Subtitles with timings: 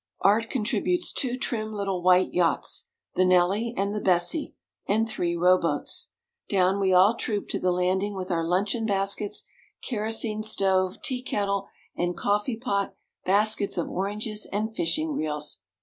[0.21, 4.55] Art contributes two trim little white yachts, "The Nelly" and "The Bessie,"
[4.87, 6.09] and three row boats.
[6.49, 9.43] Down we all troop to the landing with our luncheon baskets,
[9.83, 12.95] kerosene stove, tea kettle, and coffee pot,
[13.25, 15.59] baskets of oranges, and fishing reels.